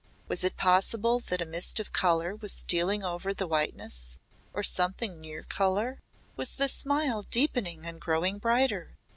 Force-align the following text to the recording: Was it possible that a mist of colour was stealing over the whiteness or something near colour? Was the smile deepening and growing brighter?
Was 0.27 0.43
it 0.43 0.57
possible 0.57 1.19
that 1.19 1.43
a 1.43 1.45
mist 1.45 1.79
of 1.79 1.93
colour 1.93 2.35
was 2.35 2.51
stealing 2.51 3.03
over 3.03 3.35
the 3.35 3.45
whiteness 3.45 4.17
or 4.51 4.63
something 4.63 5.21
near 5.21 5.43
colour? 5.43 5.99
Was 6.35 6.55
the 6.55 6.67
smile 6.69 7.21
deepening 7.29 7.85
and 7.85 8.01
growing 8.01 8.39
brighter? 8.39 8.95